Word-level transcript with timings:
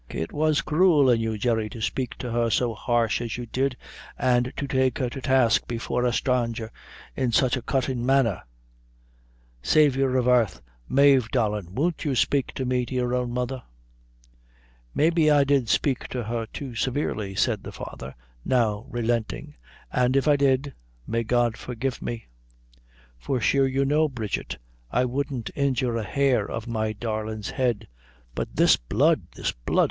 It 0.09 0.31
was 0.33 0.61
cruel 0.63 1.11
in 1.11 1.21
you, 1.21 1.37
Jerry, 1.37 1.69
to 1.69 1.79
spake 1.79 2.15
to; 2.17 2.31
her 2.31 2.49
so 2.49 2.73
harsh 2.73 3.21
as 3.21 3.37
you 3.37 3.45
did, 3.45 3.77
an' 4.17 4.51
to 4.57 4.67
take 4.67 4.97
her 4.97 5.11
to 5.11 5.21
task 5.21 5.67
before 5.67 6.05
a 6.05 6.11
sthranger 6.11 6.71
in 7.15 7.31
such 7.31 7.55
a 7.55 7.61
cuttin' 7.61 8.03
manner. 8.03 8.41
Saiver 9.61 10.17
of 10.17 10.27
Airth, 10.27 10.59
Mave, 10.89 11.29
darlin', 11.29 11.75
won't 11.75 12.03
you 12.03 12.15
spake 12.15 12.51
to 12.55 12.65
me, 12.65 12.83
to 12.87 12.95
your 12.95 13.13
own 13.13 13.31
mother?"' 13.31 13.61
"Maybe 14.95 15.29
I 15.29 15.43
did 15.43 15.69
spake 15.69 16.07
to 16.07 16.23
her 16.23 16.47
too 16.47 16.73
severely," 16.73 17.35
said 17.35 17.61
the 17.61 17.71
father, 17.71 18.15
now 18.43 18.87
relenting, 18.89 19.53
"an' 19.93 20.15
if 20.15 20.27
I 20.27 20.35
did, 20.35 20.73
may 21.05 21.21
God 21.21 21.57
forgive 21.57 22.01
me; 22.01 22.25
for 23.19 23.39
sure 23.39 23.67
you 23.67 23.85
know, 23.85 24.09
Bridget, 24.09 24.57
I 24.89 25.05
wouldn't 25.05 25.51
injure 25.55 25.95
a 25.95 26.03
hair 26.03 26.49
of 26.49 26.65
my 26.65 26.91
darlin's 26.91 27.51
head. 27.51 27.87
But 28.33 28.55
this 28.55 28.77
blood! 28.77 29.27
this 29.35 29.51
blood! 29.51 29.79